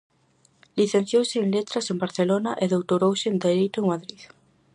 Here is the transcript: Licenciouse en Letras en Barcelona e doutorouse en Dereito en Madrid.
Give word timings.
Licenciouse 0.77 1.35
en 1.43 1.47
Letras 1.55 1.85
en 1.91 1.97
Barcelona 2.03 2.51
e 2.63 2.65
doutorouse 2.73 3.27
en 3.31 3.37
Dereito 3.45 3.77
en 3.81 3.89
Madrid. 3.93 4.21